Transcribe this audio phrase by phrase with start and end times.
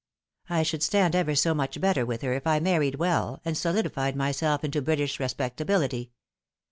[0.49, 4.15] "I should stand ever so much better with her if I married well, and solidified
[4.15, 6.11] myself into British respectability.